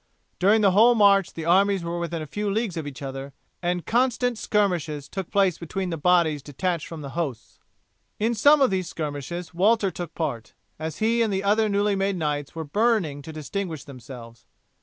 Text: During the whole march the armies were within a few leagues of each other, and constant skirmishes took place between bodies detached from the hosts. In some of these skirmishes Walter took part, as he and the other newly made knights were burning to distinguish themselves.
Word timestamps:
During 0.39 0.61
the 0.61 0.71
whole 0.71 0.95
march 0.95 1.31
the 1.35 1.45
armies 1.45 1.83
were 1.83 1.99
within 1.99 2.23
a 2.23 2.25
few 2.25 2.49
leagues 2.49 2.75
of 2.75 2.87
each 2.87 3.03
other, 3.03 3.33
and 3.61 3.85
constant 3.85 4.39
skirmishes 4.39 5.07
took 5.07 5.29
place 5.29 5.59
between 5.59 5.91
bodies 5.91 6.41
detached 6.41 6.87
from 6.87 7.01
the 7.01 7.11
hosts. 7.11 7.59
In 8.17 8.33
some 8.33 8.61
of 8.61 8.71
these 8.71 8.89
skirmishes 8.89 9.53
Walter 9.53 9.91
took 9.91 10.15
part, 10.15 10.55
as 10.79 10.97
he 10.97 11.21
and 11.21 11.31
the 11.31 11.43
other 11.43 11.69
newly 11.69 11.95
made 11.95 12.15
knights 12.17 12.55
were 12.55 12.63
burning 12.63 13.21
to 13.21 13.31
distinguish 13.31 13.83
themselves. 13.83 14.47